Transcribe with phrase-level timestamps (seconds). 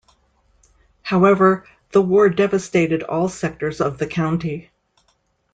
[1.03, 4.71] However, the war devastated all sectors of the county.